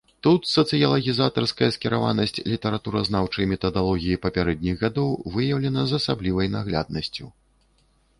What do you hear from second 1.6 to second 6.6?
скіраванасць літаратуразнаўчай метадалогіі папярэдніх гадоў выяўлена з асаблівай